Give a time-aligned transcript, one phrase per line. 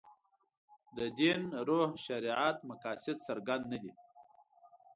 [1.17, 3.91] دین روح شریعت مقاصد څرګند نه دي.